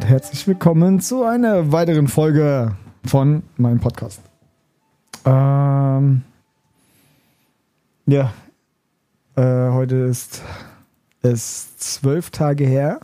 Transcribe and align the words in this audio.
und 0.00 0.08
herzlich 0.08 0.46
willkommen 0.46 0.98
zu 1.00 1.24
einer 1.24 1.72
weiteren 1.72 2.08
Folge 2.08 2.74
von 3.04 3.42
meinem 3.58 3.80
Podcast. 3.80 4.22
Ähm, 5.26 6.22
ja, 8.06 8.32
äh, 9.36 9.42
heute 9.42 9.96
ist 9.96 10.40
es 11.20 11.76
zwölf 11.76 12.30
Tage 12.30 12.64
her 12.64 13.00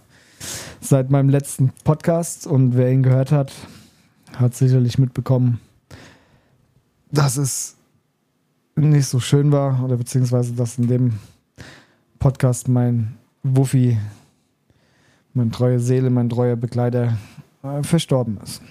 seit 0.81 1.11
meinem 1.11 1.29
letzten 1.29 1.71
Podcast 1.85 2.47
und 2.47 2.79
wer 2.79 2.91
ihn 2.91 3.03
gehört 3.03 3.31
hat, 3.31 3.53
hat 4.35 4.55
sicherlich 4.55 4.97
mitbekommen, 4.97 5.61
dass 7.11 7.37
es 7.37 7.77
nicht 8.75 9.07
so 9.07 9.21
schön 9.21 9.53
war 9.53 9.85
oder 9.85 9.99
beziehungsweise 9.99 10.55
dass 10.55 10.79
in 10.79 10.89
dem 10.89 11.19
Podcast 12.19 12.69
mein 12.69 13.19
Wuffi, 13.43 13.99
meine 15.37 15.51
treue 15.51 15.79
Seele, 15.79 16.11
mein 16.11 16.29
treuer 16.29 16.57
Begleiter 16.57 17.17
äh, 17.63 17.83
verstorben 17.83 18.39
ist. 18.43 18.63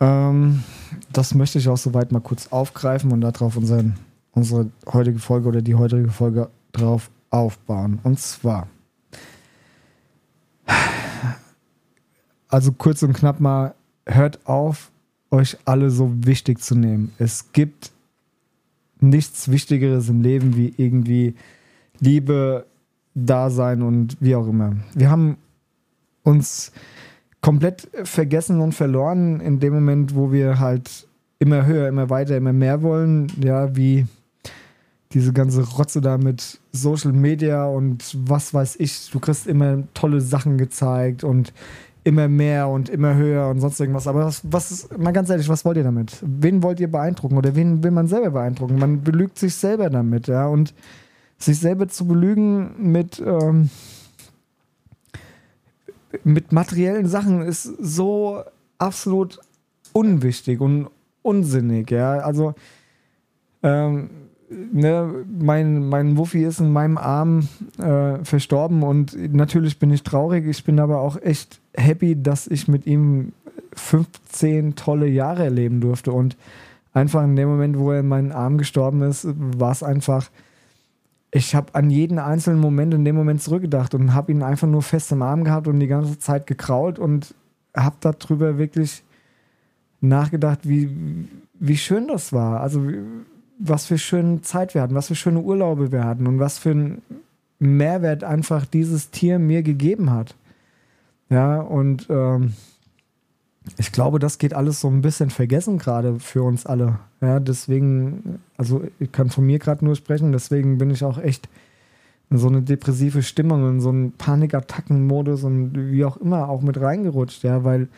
Ähm, 0.00 0.62
das 1.12 1.34
möchte 1.34 1.58
ich 1.58 1.68
auch 1.68 1.76
soweit 1.76 2.12
mal 2.12 2.20
kurz 2.20 2.48
aufgreifen 2.48 3.12
und 3.12 3.20
darauf 3.20 3.56
unseren, 3.56 3.96
unsere 4.32 4.70
heutige 4.92 5.18
Folge 5.18 5.48
oder 5.48 5.62
die 5.62 5.74
heutige 5.74 6.08
Folge 6.08 6.48
drauf 6.72 7.10
aufbauen. 7.30 7.98
Und 8.02 8.20
zwar, 8.20 8.68
also 12.48 12.72
kurz 12.72 13.02
und 13.02 13.12
knapp 13.12 13.40
mal, 13.40 13.74
hört 14.06 14.46
auf, 14.46 14.90
euch 15.30 15.58
alle 15.64 15.90
so 15.90 16.10
wichtig 16.24 16.60
zu 16.60 16.74
nehmen. 16.74 17.12
Es 17.18 17.52
gibt 17.52 17.90
nichts 19.00 19.50
Wichtigeres 19.50 20.08
im 20.08 20.22
Leben 20.22 20.56
wie 20.56 20.72
irgendwie 20.76 21.34
Liebe, 22.00 22.66
Dasein 23.26 23.82
und 23.82 24.16
wie 24.20 24.34
auch 24.34 24.46
immer. 24.48 24.76
Wir 24.94 25.10
haben 25.10 25.36
uns 26.22 26.72
komplett 27.40 27.88
vergessen 28.04 28.60
und 28.60 28.74
verloren 28.74 29.40
in 29.40 29.60
dem 29.60 29.74
Moment, 29.74 30.14
wo 30.14 30.32
wir 30.32 30.58
halt 30.58 31.06
immer 31.38 31.66
höher, 31.66 31.88
immer 31.88 32.10
weiter, 32.10 32.36
immer 32.36 32.52
mehr 32.52 32.82
wollen. 32.82 33.28
Ja, 33.42 33.76
wie 33.76 34.06
diese 35.12 35.32
ganze 35.32 35.62
Rotze 35.62 36.00
da 36.00 36.18
mit 36.18 36.60
Social 36.72 37.12
Media 37.12 37.64
und 37.66 38.16
was 38.28 38.52
weiß 38.52 38.76
ich. 38.78 39.10
Du 39.10 39.20
kriegst 39.20 39.46
immer 39.46 39.84
tolle 39.94 40.20
Sachen 40.20 40.58
gezeigt 40.58 41.24
und 41.24 41.52
immer 42.04 42.28
mehr 42.28 42.68
und 42.68 42.88
immer 42.88 43.14
höher 43.14 43.48
und 43.48 43.60
sonst 43.60 43.80
irgendwas. 43.80 44.06
Aber 44.06 44.26
was, 44.26 44.42
was 44.44 44.88
mal 44.96 45.12
ganz 45.12 45.30
ehrlich, 45.30 45.48
was 45.48 45.64
wollt 45.64 45.76
ihr 45.76 45.84
damit? 45.84 46.22
Wen 46.22 46.62
wollt 46.62 46.80
ihr 46.80 46.90
beeindrucken 46.90 47.36
oder 47.36 47.54
wen 47.54 47.82
will 47.82 47.90
man 47.90 48.06
selber 48.06 48.30
beeindrucken? 48.30 48.78
Man 48.78 49.02
belügt 49.02 49.38
sich 49.38 49.54
selber 49.54 49.90
damit, 49.90 50.26
ja. 50.26 50.46
Und 50.46 50.74
sich 51.38 51.58
selber 51.58 51.88
zu 51.88 52.06
belügen 52.06 52.90
mit, 52.92 53.22
ähm, 53.24 53.70
mit 56.24 56.52
materiellen 56.52 57.06
Sachen 57.06 57.42
ist 57.42 57.62
so 57.62 58.42
absolut 58.78 59.38
unwichtig 59.92 60.60
und 60.60 60.88
unsinnig, 61.22 61.90
ja. 61.90 62.18
Also, 62.18 62.54
ähm, 63.62 64.10
ne, 64.50 65.24
mein, 65.38 65.88
mein 65.88 66.16
Wuffi 66.16 66.44
ist 66.44 66.60
in 66.60 66.72
meinem 66.72 66.98
Arm 66.98 67.48
äh, 67.78 68.24
verstorben 68.24 68.82
und 68.82 69.34
natürlich 69.34 69.78
bin 69.78 69.90
ich 69.90 70.02
traurig. 70.02 70.46
Ich 70.46 70.64
bin 70.64 70.80
aber 70.80 71.00
auch 71.00 71.20
echt 71.20 71.60
happy, 71.74 72.20
dass 72.20 72.46
ich 72.46 72.68
mit 72.68 72.86
ihm 72.86 73.32
15 73.74 74.74
tolle 74.74 75.06
Jahre 75.06 75.44
erleben 75.44 75.80
durfte. 75.80 76.12
Und 76.12 76.36
einfach 76.92 77.22
in 77.24 77.36
dem 77.36 77.48
Moment, 77.48 77.78
wo 77.78 77.92
er 77.92 78.00
in 78.00 78.08
meinen 78.08 78.32
Arm 78.32 78.58
gestorben 78.58 79.02
ist, 79.02 79.26
war 79.36 79.72
es 79.72 79.82
einfach. 79.82 80.30
Ich 81.30 81.54
habe 81.54 81.74
an 81.74 81.90
jeden 81.90 82.18
einzelnen 82.18 82.60
Moment 82.60 82.94
in 82.94 83.04
dem 83.04 83.14
Moment 83.14 83.42
zurückgedacht 83.42 83.94
und 83.94 84.14
habe 84.14 84.32
ihn 84.32 84.42
einfach 84.42 84.66
nur 84.66 84.82
fest 84.82 85.12
im 85.12 85.22
Arm 85.22 85.44
gehabt 85.44 85.68
und 85.68 85.78
die 85.78 85.86
ganze 85.86 86.18
Zeit 86.18 86.46
gekrault 86.46 86.98
und 86.98 87.34
habe 87.76 87.96
darüber 88.00 88.56
wirklich 88.56 89.02
nachgedacht, 90.00 90.60
wie, 90.66 91.28
wie 91.54 91.76
schön 91.76 92.08
das 92.08 92.32
war. 92.32 92.60
Also 92.60 92.82
was 93.58 93.86
für 93.86 93.98
schöne 93.98 94.40
Zeit 94.42 94.74
wir 94.74 94.82
hatten, 94.82 94.94
was 94.94 95.08
für 95.08 95.14
schöne 95.14 95.40
Urlaube 95.40 95.92
wir 95.92 96.04
hatten 96.04 96.26
und 96.26 96.38
was 96.38 96.58
für 96.58 96.70
einen 96.70 97.02
Mehrwert 97.58 98.24
einfach 98.24 98.64
dieses 98.64 99.10
Tier 99.10 99.38
mir 99.38 99.62
gegeben 99.62 100.10
hat. 100.10 100.34
Ja, 101.28 101.60
und 101.60 102.06
ähm, 102.08 102.54
ich 103.76 103.92
glaube, 103.92 104.18
das 104.18 104.38
geht 104.38 104.54
alles 104.54 104.80
so 104.80 104.88
ein 104.88 105.02
bisschen 105.02 105.30
vergessen 105.30 105.78
gerade 105.78 106.18
für 106.18 106.42
uns 106.42 106.64
alle. 106.66 106.98
Ja, 107.20 107.40
deswegen, 107.40 108.40
also 108.56 108.82
ich 108.98 109.12
kann 109.12 109.30
von 109.30 109.44
mir 109.44 109.58
gerade 109.58 109.84
nur 109.84 109.96
sprechen, 109.96 110.32
deswegen 110.32 110.78
bin 110.78 110.90
ich 110.90 111.04
auch 111.04 111.18
echt 111.18 111.48
in 112.30 112.38
so 112.38 112.48
eine 112.48 112.62
depressive 112.62 113.22
Stimmung, 113.22 113.68
in 113.68 113.80
so 113.80 113.88
einen 113.88 114.12
Panikattackenmodus 114.12 115.44
und 115.44 115.72
wie 115.92 116.04
auch 116.04 116.16
immer 116.18 116.48
auch 116.48 116.62
mit 116.62 116.80
reingerutscht, 116.80 117.42
ja, 117.44 117.64
weil 117.64 117.88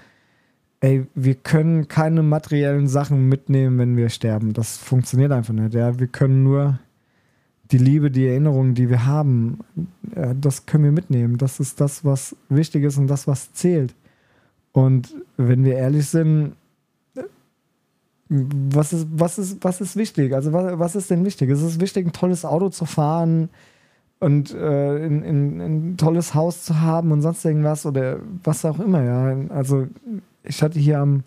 ey, 0.80 1.06
wir 1.14 1.34
können 1.34 1.88
keine 1.88 2.22
materiellen 2.22 2.88
Sachen 2.88 3.28
mitnehmen, 3.28 3.78
wenn 3.78 3.96
wir 3.96 4.08
sterben. 4.08 4.52
Das 4.52 4.78
funktioniert 4.78 5.32
einfach 5.32 5.52
nicht. 5.52 5.74
Ja? 5.74 5.98
Wir 5.98 6.06
können 6.06 6.42
nur 6.42 6.78
die 7.70 7.78
Liebe, 7.78 8.10
die 8.10 8.26
Erinnerungen, 8.26 8.74
die 8.74 8.88
wir 8.88 9.06
haben, 9.06 9.60
das 10.34 10.66
können 10.66 10.84
wir 10.84 10.92
mitnehmen. 10.92 11.38
Das 11.38 11.60
ist 11.60 11.80
das, 11.80 12.04
was 12.04 12.34
wichtig 12.48 12.84
ist 12.84 12.98
und 12.98 13.06
das, 13.06 13.26
was 13.26 13.52
zählt. 13.52 13.94
Und 14.72 15.14
wenn 15.36 15.64
wir 15.64 15.76
ehrlich 15.76 16.08
sind, 16.08 16.54
was 18.28 18.92
ist, 18.92 19.08
was 19.10 19.38
ist, 19.38 19.64
was 19.64 19.80
ist 19.80 19.96
wichtig? 19.96 20.32
Also 20.34 20.52
was, 20.52 20.78
was 20.78 20.96
ist 20.96 21.10
denn 21.10 21.24
wichtig? 21.24 21.50
Es 21.50 21.62
ist 21.62 21.80
wichtig, 21.80 22.06
ein 22.06 22.12
tolles 22.12 22.44
Auto 22.44 22.68
zu 22.68 22.84
fahren 22.84 23.50
und 24.20 24.54
äh, 24.54 25.04
in, 25.04 25.22
in, 25.24 25.60
ein 25.60 25.96
tolles 25.96 26.34
Haus 26.34 26.64
zu 26.64 26.80
haben 26.80 27.10
und 27.10 27.22
sonst 27.22 27.44
irgendwas 27.44 27.86
oder 27.86 28.20
was 28.44 28.64
auch 28.64 28.78
immer, 28.78 29.02
ja. 29.02 29.36
Also 29.48 29.88
ich 30.44 30.62
hatte 30.62 30.78
hier 30.78 31.00
am, 31.00 31.24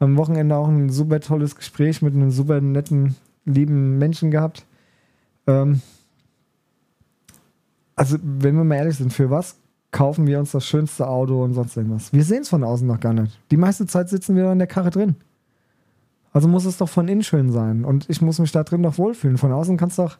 am 0.00 0.16
Wochenende 0.16 0.56
auch 0.56 0.66
ein 0.66 0.90
super 0.90 1.20
tolles 1.20 1.54
Gespräch 1.54 2.02
mit 2.02 2.14
einem 2.14 2.32
super 2.32 2.60
netten, 2.60 3.14
lieben 3.44 3.98
Menschen 3.98 4.32
gehabt. 4.32 4.66
Ähm, 5.46 5.80
also, 7.94 8.16
wenn 8.20 8.56
wir 8.56 8.64
mal 8.64 8.76
ehrlich 8.76 8.96
sind, 8.96 9.12
für 9.12 9.30
was 9.30 9.56
kaufen 9.92 10.26
wir 10.26 10.38
uns 10.38 10.52
das 10.52 10.66
schönste 10.66 11.06
Auto 11.06 11.44
und 11.44 11.54
sonst 11.54 11.76
irgendwas? 11.76 12.12
Wir 12.12 12.24
sehen 12.24 12.42
es 12.42 12.48
von 12.48 12.64
außen 12.64 12.86
noch 12.86 12.98
gar 12.98 13.12
nicht. 13.12 13.38
Die 13.50 13.56
meiste 13.56 13.86
Zeit 13.86 14.08
sitzen 14.08 14.34
wir 14.34 14.50
in 14.50 14.58
der 14.58 14.66
Karre 14.66 14.90
drin. 14.90 15.16
Also 16.32 16.48
muss 16.48 16.64
es 16.64 16.78
doch 16.78 16.88
von 16.88 17.08
innen 17.08 17.22
schön 17.22 17.52
sein. 17.52 17.84
Und 17.84 18.08
ich 18.08 18.22
muss 18.22 18.38
mich 18.38 18.52
da 18.52 18.64
drin 18.64 18.82
doch 18.82 18.98
wohlfühlen. 18.98 19.36
Von 19.36 19.52
außen 19.52 19.76
kannst 19.76 19.98
doch, 19.98 20.16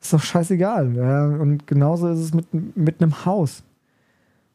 ist 0.00 0.12
doch 0.12 0.22
scheißegal. 0.22 0.94
Ja? 0.94 1.26
Und 1.26 1.66
genauso 1.66 2.08
ist 2.08 2.20
es 2.20 2.34
mit, 2.34 2.76
mit 2.76 3.02
einem 3.02 3.24
Haus. 3.26 3.64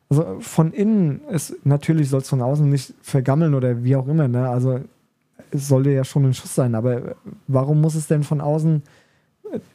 Also 0.09 0.37
von 0.39 0.71
innen 0.71 1.21
ist 1.29 1.55
natürlich 1.65 2.09
soll 2.09 2.21
es 2.21 2.29
von 2.29 2.41
außen 2.41 2.67
nicht 2.67 2.93
vergammeln 3.01 3.53
oder 3.53 3.83
wie 3.83 3.95
auch 3.95 4.07
immer, 4.07 4.27
ne? 4.27 4.49
Also 4.49 4.79
es 5.51 5.67
sollte 5.67 5.91
ja 5.91 6.03
schon 6.03 6.25
ein 6.25 6.33
Schuss 6.33 6.55
sein, 6.55 6.73
aber 6.73 7.15
warum 7.47 7.79
muss 7.79 7.93
es 7.93 8.07
denn 8.07 8.23
von 8.23 8.41
außen 8.41 8.81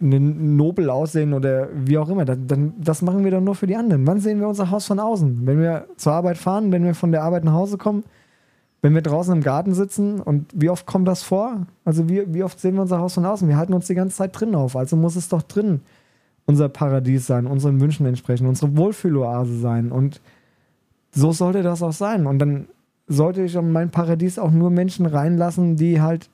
nobel 0.00 0.90
aussehen 0.90 1.32
oder 1.32 1.68
wie 1.74 1.98
auch 1.98 2.08
immer? 2.08 2.24
Dann, 2.24 2.46
dann, 2.46 2.74
das 2.78 3.02
machen 3.02 3.24
wir 3.24 3.30
doch 3.30 3.40
nur 3.40 3.54
für 3.54 3.66
die 3.66 3.76
anderen. 3.76 4.06
Wann 4.06 4.20
sehen 4.20 4.40
wir 4.40 4.48
unser 4.48 4.70
Haus 4.70 4.86
von 4.86 5.00
außen? 5.00 5.46
Wenn 5.46 5.60
wir 5.60 5.86
zur 5.96 6.12
Arbeit 6.12 6.38
fahren, 6.38 6.72
wenn 6.72 6.84
wir 6.84 6.94
von 6.94 7.12
der 7.12 7.22
Arbeit 7.22 7.44
nach 7.44 7.52
Hause 7.52 7.78
kommen, 7.78 8.04
wenn 8.82 8.94
wir 8.94 9.02
draußen 9.02 9.34
im 9.34 9.42
Garten 9.42 9.72
sitzen 9.72 10.20
und 10.20 10.46
wie 10.54 10.68
oft 10.68 10.86
kommt 10.86 11.08
das 11.08 11.22
vor? 11.22 11.66
Also 11.84 12.08
wie, 12.08 12.32
wie 12.34 12.42
oft 12.42 12.60
sehen 12.60 12.74
wir 12.74 12.82
unser 12.82 12.98
Haus 12.98 13.14
von 13.14 13.24
außen? 13.24 13.48
Wir 13.48 13.56
halten 13.56 13.72
uns 13.72 13.86
die 13.86 13.94
ganze 13.94 14.16
Zeit 14.16 14.38
drin 14.38 14.54
auf, 14.54 14.76
also 14.76 14.96
muss 14.96 15.16
es 15.16 15.28
doch 15.28 15.42
drin 15.42 15.80
unser 16.46 16.68
Paradies 16.68 17.26
sein, 17.26 17.46
unseren 17.46 17.80
Wünschen 17.80 18.06
entsprechen, 18.06 18.46
unsere 18.46 18.76
Wohlfühloase 18.76 19.58
sein. 19.58 19.90
Und 19.90 20.20
so 21.12 21.32
sollte 21.32 21.62
das 21.62 21.82
auch 21.82 21.92
sein. 21.92 22.26
Und 22.26 22.38
dann 22.38 22.66
sollte 23.06 23.42
ich 23.42 23.54
in 23.54 23.72
mein 23.72 23.90
Paradies 23.90 24.38
auch 24.38 24.50
nur 24.50 24.70
Menschen 24.70 25.06
reinlassen, 25.06 25.76
die 25.76 26.00
halt, 26.00 26.28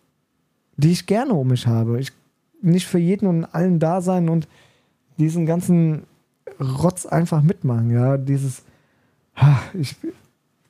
die 0.76 0.92
ich 0.92 1.06
gerne 1.06 1.34
um 1.34 1.48
mich 1.48 1.66
habe. 1.66 2.00
Ich 2.00 2.12
nicht 2.62 2.86
für 2.86 2.98
jeden 2.98 3.26
und 3.26 3.44
allen 3.44 3.78
da 3.78 4.00
sein 4.00 4.28
und 4.28 4.48
diesen 5.18 5.46
ganzen 5.46 6.04
Rotz 6.60 7.06
einfach 7.06 7.42
mitmachen. 7.42 7.90
Ja, 7.90 8.16
dieses, 8.16 8.62
ich 9.74 9.96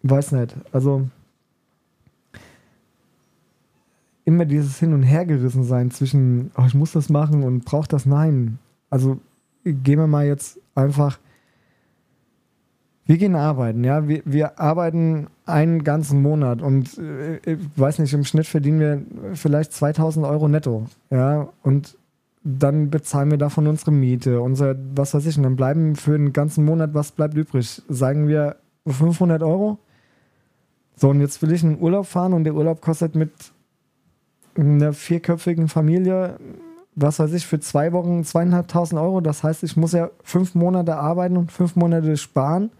weiß 0.02 0.32
nicht. 0.32 0.54
Also 0.72 1.08
immer 4.24 4.44
dieses 4.44 4.78
Hin- 4.78 4.94
und 4.94 5.02
Hergerissen 5.02 5.64
sein 5.64 5.90
zwischen, 5.90 6.52
oh, 6.56 6.64
ich 6.66 6.74
muss 6.74 6.92
das 6.92 7.08
machen 7.08 7.42
und 7.42 7.64
brauche 7.64 7.88
das 7.88 8.06
Nein. 8.06 8.58
Also 8.88 9.20
gehen 9.64 9.98
wir 9.98 10.06
mal 10.06 10.26
jetzt 10.26 10.58
einfach. 10.74 11.18
Wir 13.06 13.18
gehen 13.18 13.34
arbeiten, 13.34 13.82
ja. 13.82 14.06
Wir, 14.06 14.22
wir 14.24 14.60
arbeiten 14.60 15.26
einen 15.50 15.84
ganzen 15.84 16.22
Monat 16.22 16.62
und 16.62 16.98
äh, 16.98 17.36
ich 17.44 17.58
weiß 17.76 17.98
nicht, 17.98 18.12
im 18.12 18.24
Schnitt 18.24 18.46
verdienen 18.46 18.80
wir 18.80 19.36
vielleicht 19.36 19.72
2000 19.72 20.26
Euro 20.26 20.48
netto, 20.48 20.86
ja. 21.10 21.48
Und 21.62 21.96
dann 22.42 22.90
bezahlen 22.90 23.30
wir 23.30 23.38
davon 23.38 23.66
unsere 23.66 23.92
Miete, 23.92 24.40
unser, 24.40 24.74
was 24.94 25.12
weiß 25.14 25.26
ich, 25.26 25.36
und 25.36 25.42
dann 25.42 25.56
bleiben 25.56 25.96
für 25.96 26.16
den 26.16 26.32
ganzen 26.32 26.64
Monat, 26.64 26.94
was 26.94 27.12
bleibt 27.12 27.34
übrig? 27.34 27.82
Sagen 27.88 28.28
wir 28.28 28.56
500 28.86 29.42
Euro? 29.42 29.78
So, 30.96 31.10
und 31.10 31.20
jetzt 31.20 31.42
will 31.42 31.52
ich 31.52 31.62
in 31.62 31.74
den 31.74 31.82
Urlaub 31.82 32.06
fahren 32.06 32.32
und 32.32 32.44
der 32.44 32.54
Urlaub 32.54 32.80
kostet 32.80 33.14
mit 33.14 33.32
einer 34.56 34.92
vierköpfigen 34.92 35.68
Familie 35.68 36.38
was 36.94 37.18
weiß 37.18 37.32
ich, 37.32 37.46
für 37.46 37.60
zwei 37.60 37.92
Wochen 37.92 38.24
zweieinhalbtausend 38.24 39.00
Euro. 39.00 39.20
Das 39.20 39.42
heißt, 39.42 39.62
ich 39.62 39.76
muss 39.76 39.92
ja 39.92 40.10
fünf 40.22 40.54
Monate 40.54 40.96
arbeiten 40.96 41.36
und 41.36 41.52
fünf 41.52 41.76
Monate 41.76 42.16
sparen, 42.16 42.70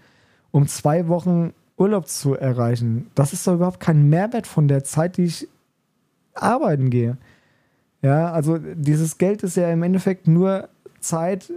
um 0.50 0.66
zwei 0.66 1.08
Wochen 1.08 1.52
Urlaub 1.80 2.06
zu 2.08 2.34
erreichen. 2.34 3.10
Das 3.14 3.32
ist 3.32 3.46
doch 3.46 3.54
überhaupt 3.54 3.80
kein 3.80 4.08
Mehrwert 4.08 4.46
von 4.46 4.68
der 4.68 4.84
Zeit, 4.84 5.16
die 5.16 5.24
ich 5.24 5.48
arbeiten 6.34 6.90
gehe. 6.90 7.16
Ja, 8.02 8.32
also 8.32 8.58
dieses 8.58 9.18
Geld 9.18 9.42
ist 9.42 9.56
ja 9.56 9.70
im 9.70 9.82
Endeffekt 9.82 10.28
nur 10.28 10.68
Zeit, 11.00 11.50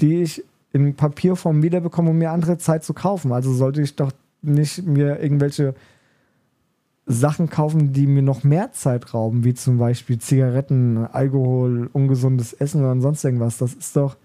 die 0.00 0.22
ich 0.22 0.42
in 0.72 0.94
Papierform 0.94 1.62
wiederbekomme, 1.62 2.10
um 2.10 2.18
mir 2.18 2.30
andere 2.30 2.58
Zeit 2.58 2.84
zu 2.84 2.94
kaufen. 2.94 3.32
Also 3.32 3.52
sollte 3.52 3.82
ich 3.82 3.96
doch 3.96 4.12
nicht 4.42 4.86
mir 4.86 5.20
irgendwelche 5.20 5.74
Sachen 7.06 7.50
kaufen, 7.50 7.92
die 7.92 8.06
mir 8.06 8.22
noch 8.22 8.44
mehr 8.44 8.72
Zeit 8.72 9.12
rauben, 9.12 9.44
wie 9.44 9.54
zum 9.54 9.78
Beispiel 9.78 10.18
Zigaretten, 10.18 10.96
Alkohol, 10.98 11.90
ungesundes 11.92 12.52
Essen 12.52 12.82
oder 12.82 12.98
sonst 13.00 13.24
irgendwas. 13.24 13.58
Das 13.58 13.74
ist 13.74 13.96
doch, 13.96 14.16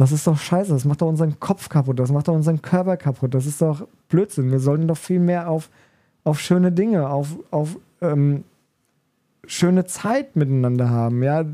das 0.00 0.12
ist 0.12 0.26
doch 0.26 0.38
scheiße. 0.38 0.72
Das 0.72 0.86
macht 0.86 1.02
doch 1.02 1.08
unseren 1.08 1.38
Kopf 1.40 1.68
kaputt. 1.68 1.98
Das 1.98 2.10
macht 2.10 2.26
doch 2.26 2.32
unseren 2.32 2.62
Körper 2.62 2.96
kaputt. 2.96 3.34
Das 3.34 3.44
ist 3.44 3.60
doch 3.60 3.86
Blödsinn. 4.08 4.50
Wir 4.50 4.58
sollten 4.58 4.88
doch 4.88 4.96
viel 4.96 5.20
mehr 5.20 5.50
auf, 5.50 5.68
auf 6.24 6.40
schöne 6.40 6.72
Dinge, 6.72 7.10
auf, 7.10 7.36
auf 7.50 7.76
ähm, 8.00 8.44
schöne 9.46 9.84
Zeit 9.84 10.36
miteinander 10.36 10.88
haben. 10.88 11.22
Ja, 11.22 11.44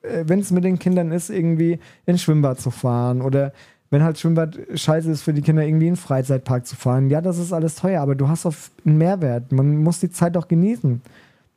wenn 0.00 0.38
es 0.38 0.50
mit 0.50 0.64
den 0.64 0.78
Kindern 0.78 1.12
ist, 1.12 1.28
irgendwie 1.28 1.78
ins 2.06 2.22
Schwimmbad 2.22 2.58
zu 2.58 2.70
fahren 2.70 3.20
oder 3.20 3.52
wenn 3.90 4.02
halt 4.02 4.18
Schwimmbad 4.18 4.58
scheiße 4.72 5.10
ist 5.10 5.20
für 5.20 5.34
die 5.34 5.42
Kinder, 5.42 5.62
irgendwie 5.62 5.88
in 5.88 5.92
den 5.92 6.00
Freizeitpark 6.00 6.66
zu 6.66 6.76
fahren. 6.76 7.10
Ja, 7.10 7.20
das 7.20 7.36
ist 7.36 7.52
alles 7.52 7.74
teuer, 7.74 8.00
aber 8.00 8.14
du 8.14 8.28
hast 8.28 8.46
doch 8.46 8.54
einen 8.86 8.96
Mehrwert. 8.96 9.52
Man 9.52 9.76
muss 9.82 10.00
die 10.00 10.10
Zeit 10.10 10.36
doch 10.36 10.48
genießen. 10.48 11.02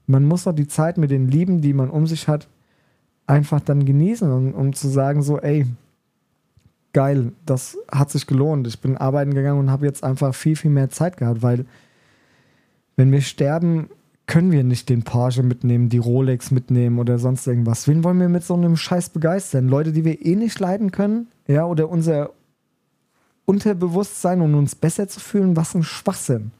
Man 0.07 0.25
muss 0.25 0.43
doch 0.43 0.53
die 0.53 0.67
Zeit 0.67 0.97
mit 0.97 1.09
den 1.09 1.29
Lieben, 1.29 1.61
die 1.61 1.71
man 1.71 1.89
um 1.89 2.05
sich 2.05 2.27
hat, 2.27 2.49
einfach 3.27 3.61
dann 3.61 3.85
genießen, 3.85 4.29
um, 4.29 4.53
um 4.53 4.73
zu 4.73 4.89
sagen, 4.89 5.21
so, 5.21 5.39
ey, 5.39 5.65
geil, 6.93 7.31
das 7.45 7.77
hat 7.91 8.09
sich 8.09 8.27
gelohnt. 8.27 8.67
Ich 8.67 8.79
bin 8.79 8.97
arbeiten 8.97 9.33
gegangen 9.33 9.59
und 9.59 9.71
habe 9.71 9.85
jetzt 9.85 10.03
einfach 10.03 10.33
viel, 10.33 10.55
viel 10.55 10.71
mehr 10.71 10.89
Zeit 10.89 11.17
gehabt, 11.17 11.41
weil 11.41 11.65
wenn 12.95 13.11
wir 13.11 13.21
sterben, 13.21 13.89
können 14.25 14.51
wir 14.51 14.63
nicht 14.63 14.89
den 14.89 15.03
Porsche 15.03 15.41
mitnehmen, 15.41 15.87
die 15.87 15.99
Rolex 15.99 16.51
mitnehmen 16.51 16.99
oder 16.99 17.17
sonst 17.17 17.47
irgendwas. 17.47 17.87
Wen 17.87 18.03
wollen 18.03 18.19
wir 18.19 18.27
mit 18.27 18.43
so 18.43 18.55
einem 18.55 18.75
Scheiß 18.75 19.09
begeistern? 19.09 19.69
Leute, 19.69 19.93
die 19.93 20.03
wir 20.03 20.25
eh 20.25 20.35
nicht 20.35 20.59
leiden 20.59 20.91
können? 20.91 21.27
Ja, 21.47 21.65
oder 21.65 21.89
unser 21.89 22.31
Unterbewusstsein, 23.45 24.41
um 24.41 24.53
uns 24.55 24.75
besser 24.75 25.07
zu 25.07 25.21
fühlen? 25.21 25.55
Was 25.55 25.73
ein 25.75 25.83
Schwachsinn. 25.83 26.51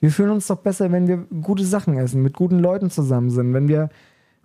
Wir 0.00 0.10
fühlen 0.10 0.30
uns 0.30 0.48
doch 0.48 0.58
besser, 0.58 0.90
wenn 0.90 1.06
wir 1.06 1.18
gute 1.42 1.64
Sachen 1.64 1.96
essen, 1.96 2.22
mit 2.22 2.34
guten 2.34 2.58
Leuten 2.58 2.90
zusammen 2.90 3.30
sind, 3.30 3.54
wenn 3.54 3.68
wir 3.68 3.90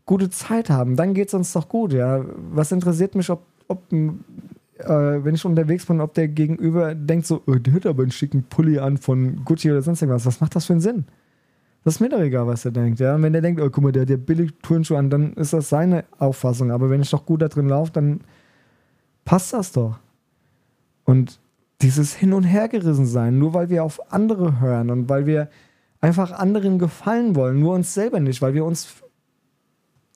gute 0.05 0.29
Zeit 0.29 0.69
haben. 0.69 0.95
Dann 0.95 1.15
geht 1.15 1.29
es 1.29 1.33
uns 1.33 1.51
doch 1.53 1.67
gut, 1.67 1.93
ja. 1.93 2.23
Was 2.51 2.71
interessiert 2.71 3.15
mich, 3.15 3.29
ob, 3.31 3.43
ob 3.67 3.81
äh, 4.79 5.23
wenn 5.23 5.35
ich 5.35 5.45
unterwegs 5.45 5.85
bin, 5.85 6.01
ob 6.01 6.13
der 6.13 6.27
Gegenüber 6.27 6.95
denkt 6.95 7.25
so, 7.25 7.41
oh, 7.47 7.55
der 7.55 7.73
hat 7.73 7.85
aber 7.85 8.03
einen 8.03 8.11
schicken 8.11 8.43
Pulli 8.43 8.79
an 8.79 8.97
von 8.97 9.43
Gucci 9.45 9.71
oder 9.71 9.81
sonst 9.81 10.01
irgendwas. 10.01 10.25
Was 10.25 10.41
macht 10.41 10.55
das 10.55 10.65
für 10.65 10.73
einen 10.73 10.81
Sinn? 10.81 11.05
Das 11.83 11.95
ist 11.95 11.99
mir 11.99 12.09
doch 12.09 12.19
egal, 12.19 12.47
was 12.47 12.65
er 12.65 12.71
denkt. 12.71 12.99
Ja? 12.99 13.15
Und 13.15 13.23
wenn 13.23 13.35
er 13.35 13.41
denkt, 13.41 13.61
oh, 13.61 13.69
guck 13.69 13.83
mal, 13.83 13.91
der 13.91 14.01
hat 14.01 14.09
ja 14.09 14.17
billig 14.17 14.53
Turnschuhe 14.61 14.97
an, 14.97 15.09
dann 15.09 15.33
ist 15.33 15.53
das 15.53 15.69
seine 15.69 16.03
Auffassung. 16.17 16.71
Aber 16.71 16.89
wenn 16.89 17.01
ich 17.01 17.09
doch 17.11 17.25
gut 17.25 17.41
da 17.41 17.47
drin 17.47 17.69
laufe, 17.69 17.91
dann 17.91 18.21
passt 19.23 19.53
das 19.53 19.71
doch. 19.71 19.99
Und 21.03 21.39
dieses 21.81 22.15
Hin- 22.15 22.33
und 22.33 22.43
Hergerissen 22.43 23.05
sein, 23.05 23.37
nur 23.37 23.53
weil 23.53 23.69
wir 23.69 23.83
auf 23.83 24.11
andere 24.11 24.59
hören 24.59 24.89
und 24.89 25.09
weil 25.09 25.25
wir 25.25 25.49
einfach 26.01 26.31
anderen 26.31 26.79
gefallen 26.79 27.35
wollen, 27.35 27.59
nur 27.59 27.75
uns 27.75 27.93
selber 27.93 28.19
nicht, 28.19 28.41
weil 28.41 28.53
wir 28.53 28.65
uns 28.65 28.87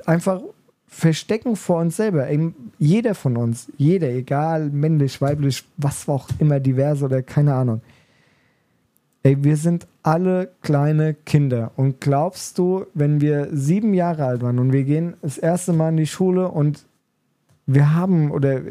einfach 0.06 0.42
verstecken 0.90 1.56
vor 1.56 1.80
uns 1.80 1.96
selber. 1.96 2.28
Jeder 2.78 3.16
von 3.16 3.38
uns, 3.38 3.72
jeder, 3.78 4.10
egal 4.10 4.70
männlich, 4.70 5.22
weiblich, 5.22 5.64
was 5.78 6.10
auch 6.10 6.28
immer, 6.40 6.60
divers 6.60 7.02
oder 7.02 7.22
keine 7.22 7.54
Ahnung 7.54 7.82
Ey, 9.22 9.44
wir 9.44 9.58
sind 9.58 9.86
alle 10.02 10.50
kleine 10.62 11.14
Kinder. 11.14 11.72
Und 11.76 12.00
glaubst 12.00 12.58
du, 12.58 12.86
wenn 12.94 13.20
wir 13.20 13.50
sieben 13.52 13.94
Jahre 13.94 14.26
alt 14.26 14.42
waren 14.42 14.60
und 14.60 14.72
wir 14.72 14.84
gehen 14.84 15.16
das 15.22 15.38
erste 15.38 15.74
Mal 15.74 15.90
in 15.90 15.98
die 15.98 16.08
Schule 16.08 16.48
und 16.48 16.86
wir 17.66 17.94
haben 17.94 18.32
oder 18.32 18.62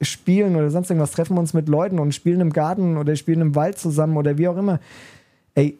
spielen 0.00 0.56
oder 0.56 0.70
sonst 0.70 0.88
irgendwas, 0.88 1.12
treffen 1.12 1.36
uns 1.36 1.52
mit 1.52 1.68
Leuten 1.68 1.98
und 1.98 2.14
spielen 2.14 2.40
im 2.40 2.52
Garten 2.52 2.96
oder 2.96 3.16
spielen 3.16 3.42
im 3.42 3.54
Wald 3.54 3.78
zusammen 3.78 4.16
oder 4.16 4.38
wie 4.38 4.48
auch 4.48 4.56
immer. 4.56 4.80
Ey, 5.54 5.76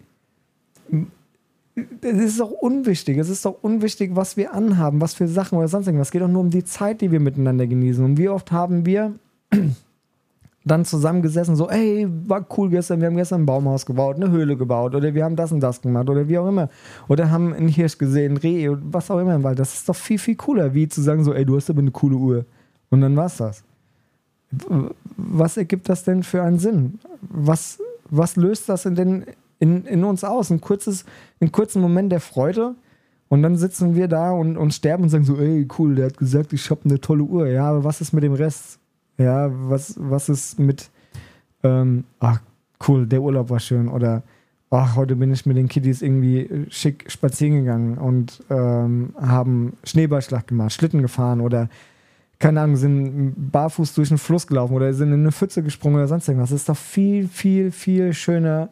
es 2.01 2.19
ist 2.19 2.41
doch 2.41 2.51
unwichtig. 2.51 3.19
Es 3.19 3.29
ist 3.29 3.45
doch 3.45 3.57
unwichtig, 3.63 4.13
was 4.15 4.37
wir 4.37 4.55
anhaben, 4.55 5.01
was 5.01 5.15
für 5.15 5.29
Sachen 5.29 5.59
oder 5.59 5.69
sonst 5.69 5.87
irgendwas. 5.87 6.09
Es 6.09 6.13
geht 6.13 6.23
doch 6.23 6.29
nur 6.29 6.43
um 6.43 6.51
die 6.51 6.65
Zeit, 6.65 7.01
die 7.01 7.11
wir 7.11 7.21
miteinander 7.21 7.67
genießen. 7.67 8.05
Und 8.05 8.19
wie 8.19 8.29
oft 8.29 8.53
haben 8.53 8.87
wir 8.87 9.15
dann 10.65 10.85
zusammengesessen, 10.85 11.57
so, 11.57 11.69
ey, 11.69 12.07
war 12.27 12.47
cool 12.57 12.71
gestern, 12.71 13.01
wir 13.01 13.07
haben 13.07 13.17
gestern 13.17 13.43
ein 13.43 13.47
Baumhaus 13.47 13.87
gebaut, 13.87 14.17
eine 14.17 14.31
Höhle 14.31 14.57
gebaut 14.57 14.95
oder 14.95 15.15
wir 15.15 15.25
haben 15.25 15.37
das 15.37 15.53
und 15.53 15.61
das 15.61 15.81
gemacht 15.81 16.11
oder 16.11 16.29
wie 16.29 16.39
auch 16.39 16.49
immer. 16.49 16.69
Oder 17.09 17.31
haben 17.31 17.55
einen 17.55 17.69
Hirsch 17.69 17.99
gesehen, 17.99 18.37
Reh 18.37 18.69
was 18.71 19.11
auch 19.11 19.19
immer 19.19 19.35
im 19.35 19.43
Wald. 19.43 19.59
Das 19.59 19.75
ist 19.75 19.89
doch 19.89 19.97
viel, 19.97 20.19
viel 20.19 20.37
cooler, 20.37 20.75
wie 20.75 20.89
zu 20.89 21.01
sagen, 21.01 21.25
so, 21.25 21.33
ey, 21.33 21.45
du 21.45 21.57
hast 21.57 21.71
aber 21.71 21.81
eine 21.81 21.91
coole 21.91 22.17
Uhr. 22.17 22.45
Und 22.91 23.01
dann 23.01 23.17
war's 23.17 23.39
das. 23.39 23.65
Was 25.17 25.57
ergibt 25.57 25.89
das 25.89 26.05
denn 26.05 26.23
für 26.23 26.43
einen 26.43 26.59
Sinn? 26.59 26.99
Was, 27.21 27.79
was 28.11 28.37
löst 28.37 28.69
das 28.69 28.85
denn 28.85 29.25
in, 29.59 29.85
in 29.85 30.05
uns 30.05 30.25
aus? 30.25 30.51
Ein, 30.51 30.61
kurzes, 30.61 31.05
einen 31.41 31.53
kurzen 31.53 31.83
Moment 31.83 32.13
der 32.13 32.21
Freude 32.21 32.75
und 33.29 33.43
dann 33.43 33.57
sitzen 33.57 33.95
wir 33.95 34.09
da 34.09 34.33
und, 34.33 34.57
und 34.57 34.73
sterben 34.73 35.05
und 35.05 35.09
sagen 35.11 35.25
so, 35.25 35.39
ey, 35.39 35.67
cool, 35.79 35.95
der 35.95 36.07
hat 36.07 36.19
gesagt, 36.19 36.53
ich 36.53 36.71
habe 36.71 36.83
eine 36.85 37.01
tolle 37.01 37.25
Uhr. 37.25 37.49
Ja, 37.49 37.71
aber 37.71 37.85
was 37.85 38.01
ist 38.01 38.13
mit 38.13 38.25
dem 38.25 38.33
Rest? 38.33 38.79
Ja, 39.19 39.51
was, 39.53 39.95
was 39.99 40.29
ist 40.29 40.59
mit, 40.59 40.91
ähm, 41.63 42.05
ach 42.21 42.41
cool, 42.87 43.07
der 43.07 43.23
Urlaub 43.23 43.51
war 43.51 43.61
schön 43.61 43.89
oder 43.89 44.23
ach, 44.71 44.97
heute 44.97 45.17
bin 45.17 45.33
ich 45.33 45.47
mit 45.47 45.57
den 45.57 45.69
Kiddies 45.69 46.03
irgendwie 46.03 46.67
schick 46.71 47.11
spazieren 47.11 47.65
gegangen 47.65 47.99
und 47.99 48.43
ähm, 48.51 49.15
haben 49.21 49.77
Schneeballschlag 49.85 50.47
gemacht, 50.47 50.73
Schlitten 50.73 51.03
gefahren 51.03 51.41
oder 51.41 51.69
keine 52.39 52.61
Ahnung, 52.61 52.77
sind 52.77 53.35
barfuß 53.51 53.95
durch 53.95 54.11
einen 54.11 54.19
Fluss 54.19 54.47
gelaufen 54.47 54.75
oder 54.75 54.93
sind 54.95 55.09
in 55.09 55.21
eine 55.21 55.33
Pfütze 55.33 55.63
gesprungen 55.63 55.97
oder 55.97 56.07
sonst 56.07 56.29
irgendwas. 56.29 56.51
Das 56.51 56.61
ist 56.61 56.69
doch 56.69 56.77
viel, 56.77 57.27
viel, 57.27 57.73
viel 57.73 58.13
schöner, 58.13 58.69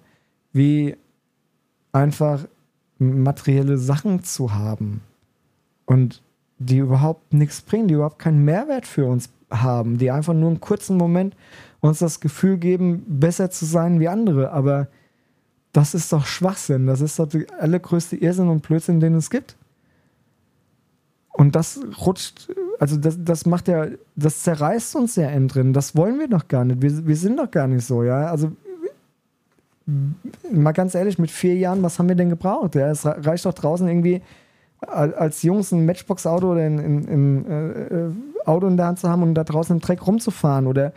wie 0.57 0.97
einfach 1.93 2.47
materielle 2.99 3.79
Sachen 3.79 4.25
zu 4.25 4.55
haben 4.55 5.03
und 5.85 6.23
die 6.59 6.79
überhaupt 6.79 7.35
nichts 7.35 7.61
bringen, 7.61 7.89
die 7.89 7.95
überhaupt 7.95 8.19
keinen 8.19 8.45
Mehrwert 8.45 8.87
für 8.87 9.07
uns 9.07 9.29
haben, 9.51 9.99
die 9.99 10.11
einfach 10.11 10.33
nur 10.33 10.49
einen 10.49 10.61
kurzen 10.61 10.97
Moment 10.97 11.37
uns 11.81 11.99
das 11.99 12.21
Gefühl 12.21 12.57
geben, 12.57 13.05
besser 13.07 13.51
zu 13.51 13.67
sein 13.67 14.01
wie 14.01 14.09
andere. 14.09 14.51
Aber 14.53 14.89
das 15.73 15.95
ist 15.95 16.13
doch 16.13 16.25
Schwachsinn. 16.25 16.87
Das 16.87 17.03
ist 17.03 17.19
doch 17.19 17.29
der 17.29 17.45
allergrößte 17.59 18.17
Irrsinn 18.17 18.49
und 18.49 18.63
Blödsinn, 18.63 18.99
den 18.99 19.15
es 19.15 19.29
gibt. 19.29 19.57
Und 21.33 21.55
das 21.55 21.79
rutscht, 22.07 22.51
also 22.81 22.97
das, 22.97 23.19
das 23.23 23.45
macht 23.45 23.69
ja, 23.69 23.89
das 24.17 24.43
zerreißt 24.43 24.97
uns 24.97 25.17
ja 25.17 25.29
innen 25.29 25.49
drin. 25.49 25.75
Das 25.75 25.95
wollen 25.95 26.19
wir 26.19 26.29
doch 26.29 26.49
gar 26.49 26.65
nicht. 26.65 26.81
Wir, 26.81 27.07
wir 27.07 27.17
sind 27.17 27.39
doch 27.39 27.51
gar 27.51 27.67
nicht 27.69 27.85
so, 27.85 28.03
ja. 28.03 28.31
Also 28.31 28.53
mal 30.51 30.73
ganz 30.73 30.95
ehrlich, 30.95 31.19
mit 31.19 31.31
vier 31.31 31.55
Jahren, 31.55 31.83
was 31.83 31.99
haben 31.99 32.09
wir 32.09 32.17
denn 32.17 32.31
gebraucht? 32.31 32.75
Ja, 32.75 32.89
es 32.91 33.07
reicht 33.07 33.45
doch 33.45 33.55
draußen 33.55 33.87
irgendwie 33.87 34.23
als 34.81 35.43
Jungs 35.43 35.73
ein 35.73 35.87
Matchbox-Auto 35.87 36.53
oder 36.53 36.63
ein, 36.63 37.47
äh, 37.47 38.49
Auto 38.49 38.67
in 38.67 38.77
der 38.77 38.87
Hand 38.87 38.99
zu 39.01 39.09
haben 39.09 39.23
und 39.23 39.35
da 39.35 39.45
draußen 39.45 39.77
im 39.77 39.81
Dreck 39.81 40.07
rumzufahren 40.07 40.67
oder 40.67 40.93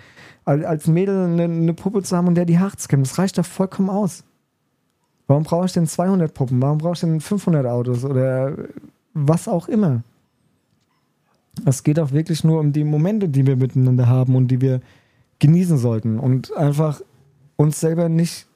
als 0.45 0.87
Mädel 0.87 1.25
eine, 1.25 1.43
eine 1.43 1.73
Puppe 1.73 2.03
zu 2.03 2.15
haben 2.17 2.27
und 2.27 2.35
der 2.35 2.45
die 2.45 2.59
Haare 2.59 2.75
zu 2.75 2.87
kämmen. 2.87 3.03
Das 3.03 3.17
reicht 3.17 3.37
doch 3.37 3.45
vollkommen 3.45 3.89
aus. 3.89 4.23
Warum 5.27 5.43
brauche 5.43 5.65
ich 5.65 5.73
denn 5.73 5.85
200 5.85 6.33
Puppen? 6.33 6.61
Warum 6.61 6.79
brauche 6.79 6.93
ich 6.93 6.99
denn 7.01 7.21
500 7.21 7.65
Autos 7.67 8.03
oder 8.03 8.55
was 9.13 9.47
auch 9.47 9.67
immer? 9.67 10.01
Es 11.65 11.83
geht 11.83 11.99
auch 11.99 12.11
wirklich 12.11 12.43
nur 12.43 12.59
um 12.59 12.73
die 12.73 12.83
Momente, 12.83 13.29
die 13.29 13.45
wir 13.45 13.55
miteinander 13.55 14.07
haben 14.07 14.35
und 14.35 14.47
die 14.47 14.61
wir 14.61 14.81
genießen 15.39 15.77
sollten 15.77 16.19
und 16.19 16.55
einfach 16.55 17.01
uns 17.55 17.79
selber 17.79 18.09
nicht, 18.09 18.48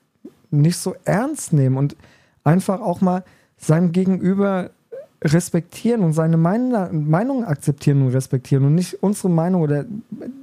nicht 0.62 0.78
so 0.78 0.96
ernst 1.06 1.54
nehmen 1.54 1.78
und 1.78 1.96
einfach 2.44 2.82
auch 2.82 3.02
mal 3.02 3.24
seinem 3.58 3.92
Gegenüber 3.92 4.72
respektieren 5.24 6.02
und 6.02 6.14
seine 6.14 6.38
Meinung 6.38 7.46
akzeptieren 7.46 8.02
und 8.02 8.10
respektieren 8.10 8.66
und 8.66 8.76
nicht 8.76 9.02
unsere 9.02 9.30
Meinung 9.30 9.62
oder 9.62 9.86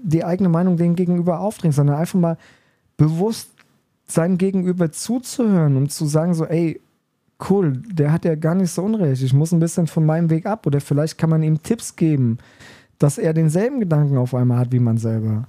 die 0.02 0.25
eigene 0.25 0.49
Meinung 0.49 0.76
dem 0.76 0.97
Gegenüber 0.97 1.40
aufdringen, 1.40 1.75
sondern 1.75 1.97
einfach 1.97 2.19
mal 2.19 2.38
bewusst 2.97 3.50
seinem 4.07 4.38
Gegenüber 4.38 4.90
zuzuhören 4.90 5.76
und 5.76 5.93
zu 5.93 6.07
sagen 6.07 6.35
so, 6.35 6.47
ey, 6.47 6.81
cool, 7.49 7.75
der 7.93 8.12
hat 8.12 8.25
ja 8.25 8.35
gar 8.35 8.55
nicht 8.55 8.71
so 8.71 8.83
unrecht, 8.83 9.23
ich 9.23 9.33
muss 9.33 9.52
ein 9.52 9.61
bisschen 9.61 9.87
von 9.87 10.05
meinem 10.05 10.31
Weg 10.31 10.47
ab 10.47 10.67
oder 10.67 10.81
vielleicht 10.81 11.19
kann 11.19 11.31
man 11.31 11.43
ihm 11.43 11.62
Tipps 11.62 11.97
geben, 11.97 12.38
dass 12.99 13.19
er 13.19 13.33
denselben 13.33 13.81
Gedanken 13.81 14.17
auf 14.17 14.35
einmal 14.35 14.59
hat 14.59 14.73
wie 14.73 14.81
man 14.81 14.99
selber. 14.99 15.47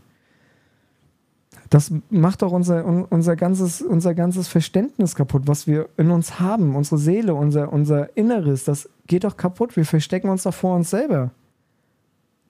Das 1.71 1.89
macht 2.09 2.41
doch 2.41 2.51
unser, 2.51 2.85
unser, 2.85 3.37
ganzes, 3.37 3.81
unser 3.81 4.13
ganzes 4.13 4.49
Verständnis 4.49 5.15
kaputt, 5.15 5.43
was 5.45 5.67
wir 5.67 5.87
in 5.95 6.11
uns 6.11 6.37
haben, 6.37 6.75
unsere 6.75 6.97
Seele, 6.97 7.33
unser, 7.33 7.71
unser 7.71 8.15
Inneres, 8.17 8.65
das 8.65 8.89
geht 9.07 9.23
doch 9.23 9.37
kaputt. 9.37 9.77
Wir 9.77 9.85
verstecken 9.85 10.29
uns 10.29 10.43
doch 10.43 10.53
vor 10.53 10.75
uns 10.75 10.89
selber. 10.89 11.31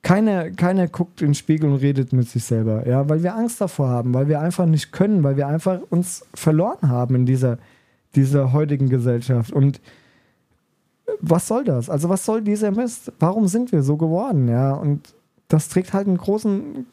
Keiner, 0.02 0.50
keiner 0.50 0.88
guckt 0.88 1.22
in 1.22 1.28
den 1.28 1.34
Spiegel 1.36 1.70
und 1.70 1.76
redet 1.76 2.14
mit 2.14 2.30
sich 2.30 2.44
selber, 2.44 2.88
ja, 2.88 3.08
weil 3.10 3.22
wir 3.22 3.36
Angst 3.36 3.62
davor 3.62 3.90
haben, 3.90 4.12
weil 4.16 4.28
wir 4.28 4.40
einfach 4.40 4.66
nicht 4.66 4.92
können, 4.92 5.24
weil 5.24 5.38
wir 5.38 5.48
einfach 5.48 5.82
uns 5.92 6.26
verloren 6.34 6.90
haben 6.90 7.14
in 7.14 7.28
dieser, 7.28 7.60
dieser 8.16 8.54
heutigen 8.54 8.90
Gesellschaft. 8.90 9.54
Und 9.54 9.82
was 11.20 11.48
soll 11.48 11.64
das? 11.64 11.92
Also, 11.92 12.10
was 12.10 12.26
soll 12.26 12.42
dieser 12.42 12.72
Mist? 12.72 13.14
Warum 13.20 13.48
sind 13.48 13.72
wir 13.72 13.84
so 13.84 13.98
geworden, 13.98 14.48
ja? 14.48 14.74
Und 14.74 15.14
das 15.48 15.70
trägt 15.70 15.94
halt 15.94 16.08
einen 16.08 16.18
großen, 16.18 16.88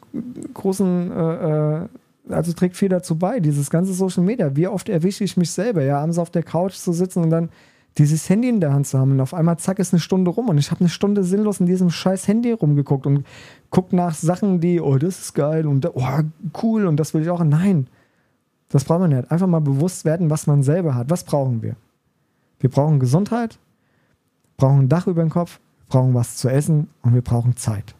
großen, 0.53 1.11
äh, 1.11 1.81
äh 1.81 1.87
also 2.29 2.53
trägt 2.53 2.77
viel 2.77 2.89
dazu 2.89 3.17
bei, 3.17 3.39
dieses 3.39 3.69
ganze 3.69 3.93
Social 3.93 4.23
Media. 4.23 4.55
Wie 4.55 4.67
oft 4.67 4.89
erwische 4.89 5.23
ich 5.23 5.37
mich 5.37 5.51
selber, 5.51 5.83
ja, 5.83 5.99
abends 5.99 6.17
auf 6.17 6.29
der 6.29 6.43
Couch 6.43 6.73
zu 6.73 6.93
sitzen 6.93 7.23
und 7.23 7.29
dann 7.29 7.49
dieses 7.97 8.29
Handy 8.29 8.47
in 8.49 8.61
der 8.61 8.71
Hand 8.71 8.87
zu 8.87 8.97
haben 8.97 9.11
und 9.11 9.19
auf 9.19 9.33
einmal 9.33 9.57
zack 9.57 9.79
ist 9.79 9.93
eine 9.93 9.99
Stunde 9.99 10.31
rum 10.31 10.49
und 10.49 10.57
ich 10.57 10.71
habe 10.71 10.81
eine 10.81 10.89
Stunde 10.89 11.23
sinnlos 11.23 11.59
in 11.59 11.65
diesem 11.65 11.89
scheiß 11.89 12.27
Handy 12.27 12.51
rumgeguckt 12.51 13.05
und 13.05 13.25
guckt 13.71 13.93
nach 13.93 14.13
Sachen, 14.13 14.61
die, 14.61 14.79
oh, 14.79 14.97
das 14.97 15.19
ist 15.19 15.33
geil 15.33 15.67
und 15.67 15.85
oh, 15.85 16.03
cool 16.63 16.85
und 16.85 16.97
das 16.97 17.13
will 17.13 17.23
ich 17.23 17.29
auch. 17.29 17.43
Nein, 17.43 17.87
das 18.69 18.85
braucht 18.85 19.01
man 19.01 19.09
nicht. 19.09 19.31
Einfach 19.31 19.47
mal 19.47 19.59
bewusst 19.59 20.05
werden, 20.05 20.29
was 20.29 20.47
man 20.47 20.63
selber 20.63 20.95
hat. 20.95 21.09
Was 21.09 21.23
brauchen 21.23 21.61
wir? 21.61 21.75
Wir 22.59 22.69
brauchen 22.69 22.99
Gesundheit, 22.99 23.57
brauchen 24.57 24.81
ein 24.81 24.89
Dach 24.89 25.07
über 25.07 25.21
dem 25.21 25.29
Kopf, 25.29 25.59
brauchen 25.87 26.13
was 26.13 26.37
zu 26.37 26.47
essen 26.49 26.87
und 27.01 27.13
wir 27.13 27.21
brauchen 27.21 27.57
Zeit. 27.57 27.95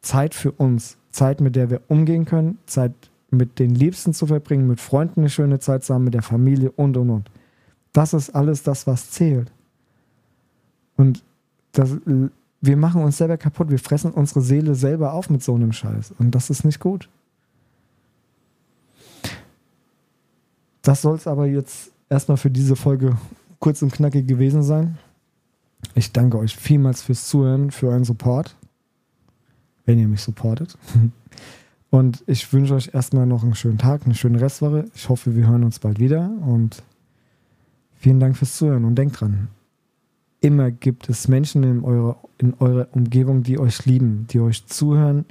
Zeit 0.00 0.34
für 0.34 0.52
uns. 0.52 0.96
Zeit, 1.10 1.40
mit 1.40 1.56
der 1.56 1.70
wir 1.70 1.80
umgehen 1.88 2.24
können, 2.24 2.58
Zeit 2.66 2.92
mit 3.30 3.58
den 3.58 3.74
Liebsten 3.74 4.12
zu 4.12 4.26
verbringen, 4.26 4.66
mit 4.66 4.80
Freunden 4.80 5.20
eine 5.20 5.30
schöne 5.30 5.58
Zeit 5.60 5.84
zu 5.84 5.94
haben, 5.94 6.04
mit 6.04 6.14
der 6.14 6.22
Familie 6.22 6.70
und 6.72 6.96
und 6.96 7.10
und. 7.10 7.30
Das 7.92 8.12
ist 8.12 8.30
alles 8.30 8.62
das, 8.62 8.86
was 8.86 9.10
zählt. 9.10 9.50
Und 10.96 11.22
das, 11.72 11.96
wir 12.60 12.76
machen 12.76 13.02
uns 13.02 13.16
selber 13.16 13.36
kaputt. 13.36 13.70
Wir 13.70 13.78
fressen 13.78 14.12
unsere 14.12 14.42
Seele 14.42 14.74
selber 14.74 15.12
auf 15.12 15.30
mit 15.30 15.42
so 15.42 15.54
einem 15.54 15.72
Scheiß. 15.72 16.12
Und 16.18 16.34
das 16.34 16.50
ist 16.50 16.64
nicht 16.64 16.80
gut. 16.80 17.08
Das 20.82 21.02
soll 21.02 21.16
es 21.16 21.26
aber 21.26 21.46
jetzt 21.46 21.92
erstmal 22.08 22.36
für 22.36 22.50
diese 22.50 22.76
Folge 22.76 23.16
kurz 23.58 23.82
und 23.82 23.92
knackig 23.92 24.26
gewesen 24.26 24.62
sein. 24.62 24.98
Ich 25.94 26.12
danke 26.12 26.38
euch 26.38 26.56
vielmals 26.56 27.02
fürs 27.02 27.26
Zuhören, 27.28 27.70
für 27.70 27.88
euren 27.88 28.04
Support, 28.04 28.56
wenn 29.86 29.98
ihr 29.98 30.08
mich 30.08 30.20
supportet. 30.20 30.76
Und 31.90 32.22
ich 32.26 32.52
wünsche 32.52 32.74
euch 32.74 32.94
erstmal 32.94 33.26
noch 33.26 33.42
einen 33.42 33.54
schönen 33.54 33.78
Tag, 33.78 34.02
eine 34.04 34.14
schöne 34.14 34.40
Restwoche. 34.40 34.84
Ich 34.94 35.08
hoffe, 35.08 35.34
wir 35.34 35.48
hören 35.48 35.64
uns 35.64 35.80
bald 35.80 35.98
wieder 35.98 36.30
und 36.46 36.82
Vielen 38.00 38.18
Dank 38.18 38.34
fürs 38.34 38.56
Zuhören 38.56 38.86
und 38.86 38.94
denkt 38.94 39.20
dran, 39.20 39.48
immer 40.40 40.70
gibt 40.70 41.10
es 41.10 41.28
Menschen 41.28 41.62
in 41.64 41.84
eurer, 41.84 42.16
in 42.38 42.54
eurer 42.58 42.88
Umgebung, 42.92 43.42
die 43.42 43.58
euch 43.58 43.84
lieben, 43.84 44.26
die 44.30 44.40
euch 44.40 44.64
zuhören, 44.64 45.26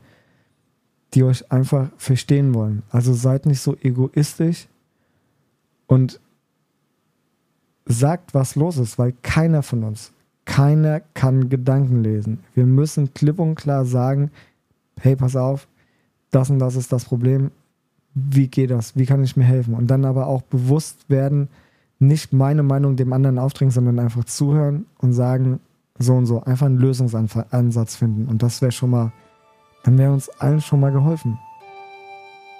die 1.16 1.24
euch 1.24 1.52
einfach 1.52 1.90
verstehen 1.98 2.54
wollen. 2.54 2.84
Also 2.92 3.12
seid 3.14 3.48
nicht 3.48 3.62
so 3.62 3.76
egoistisch 3.82 4.68
und 5.88 6.20
sagt, 7.88 8.36
was 8.36 8.56
los 8.56 8.78
ist, 8.78 9.00
weil 9.00 9.16
keiner 9.24 9.64
von 9.64 9.84
uns, 9.84 10.12
keiner 10.46 11.00
kann 11.00 11.50
Gedanken 11.50 12.04
lesen. 12.04 12.42
Wir 12.54 12.68
müssen 12.68 13.16
klipp 13.16 13.40
und 13.40 13.56
klar 13.56 13.84
sagen, 13.84 14.30
hey, 15.00 15.16
pass 15.16 15.36
auf, 15.36 15.68
das 16.32 16.50
und 16.50 16.60
das 16.60 16.76
ist 16.76 16.92
das 16.92 17.06
Problem. 17.06 17.52
Wie 18.14 18.48
geht 18.48 18.72
das? 18.72 18.96
Wie 18.96 19.06
kann 19.06 19.24
ich 19.24 19.38
mir 19.38 19.44
helfen? 19.44 19.74
Und 19.74 19.88
dann 19.88 20.06
aber 20.06 20.28
auch 20.28 20.42
bewusst 20.42 21.10
werden, 21.10 21.48
nicht 22.00 22.34
meine 22.34 22.64
Meinung 22.64 22.96
dem 22.96 23.14
anderen 23.14 23.38
aufdrängen, 23.38 23.72
sondern 23.72 24.00
einfach 24.00 24.24
zuhören 24.24 24.86
und 25.00 25.14
sagen, 25.14 25.60
so 25.98 26.16
und 26.16 26.26
so, 26.26 26.42
einfach 26.44 26.66
einen 26.66 26.78
Lösungsansatz 26.78 27.96
finden. 27.96 28.28
Und 28.28 28.42
das 28.42 28.62
wäre 28.62 28.72
schon 28.72 28.90
mal, 28.90 29.12
dann 29.84 29.98
wäre 29.98 30.14
uns 30.14 30.30
allen 30.40 30.62
schon 30.62 30.80
mal 30.80 30.92
geholfen. 30.92 31.38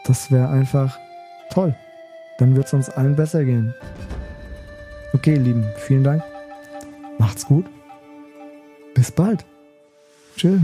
Das 0.06 0.32
wäre 0.32 0.50
einfach 0.50 0.98
toll. 1.52 1.76
Dann 2.38 2.56
wird 2.56 2.68
es 2.68 2.74
uns 2.74 2.90
allen 2.90 3.16
besser 3.16 3.44
gehen. 3.44 3.74
Okay, 5.14 5.36
Lieben, 5.36 5.66
vielen 5.78 6.04
Dank. 6.04 6.24
Macht's 7.18 7.46
gut. 7.46 7.66
Bis 8.94 9.12
bald. 9.12 9.46
Tschüss. 10.36 10.62